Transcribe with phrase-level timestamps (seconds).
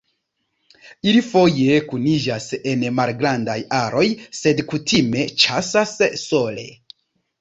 [1.09, 4.07] Ili foje kuniĝas en malgrandaj aroj
[4.39, 5.95] sed kutime ĉasas
[6.27, 6.67] sole.